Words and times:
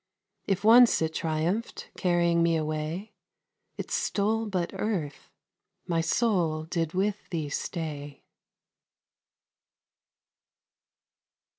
If 0.47 0.63
once 0.63 0.99
it 1.03 1.13
triumph'd, 1.13 1.89
carrying 1.95 2.41
me 2.41 2.55
away, 2.57 3.13
It 3.77 3.91
stole 3.91 4.47
but 4.47 4.71
earth; 4.73 5.29
my 5.85 6.01
soul 6.01 6.63
did 6.63 6.93
with 6.95 7.29
thee 7.29 7.49
stay. 7.49 8.23